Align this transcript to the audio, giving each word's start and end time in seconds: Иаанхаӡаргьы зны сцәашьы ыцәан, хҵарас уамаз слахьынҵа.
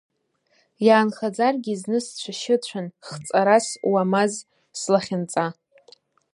Иаанхаӡаргьы 0.85 1.73
зны 1.81 1.99
сцәашьы 2.05 2.53
ыцәан, 2.55 2.87
хҵарас 3.07 3.67
уамаз 3.91 4.33
слахьынҵа. 4.79 5.45